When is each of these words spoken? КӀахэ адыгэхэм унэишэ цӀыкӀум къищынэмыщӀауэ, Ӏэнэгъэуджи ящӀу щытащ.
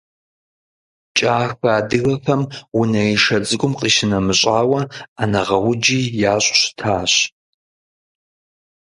КӀахэ 1.17 1.67
адыгэхэм 1.77 2.41
унэишэ 2.79 3.37
цӀыкӀум 3.47 3.73
къищынэмыщӀауэ, 3.79 4.81
Ӏэнэгъэуджи 5.15 5.99
ящӀу 6.33 6.57
щытащ. 6.59 7.13